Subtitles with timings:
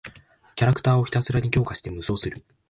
[0.55, 2.43] キャラクターをひたすらに強化して無双する。